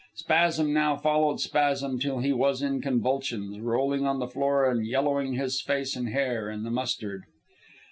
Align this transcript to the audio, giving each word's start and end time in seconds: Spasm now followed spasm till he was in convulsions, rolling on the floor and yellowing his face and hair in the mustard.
Spasm 0.15 0.73
now 0.73 0.95
followed 0.95 1.39
spasm 1.39 1.99
till 1.99 2.21
he 2.21 2.33
was 2.33 2.63
in 2.63 2.81
convulsions, 2.81 3.59
rolling 3.59 4.03
on 4.07 4.17
the 4.17 4.27
floor 4.27 4.67
and 4.67 4.83
yellowing 4.83 5.33
his 5.35 5.61
face 5.61 5.95
and 5.95 6.09
hair 6.09 6.49
in 6.49 6.63
the 6.63 6.71
mustard. 6.71 7.21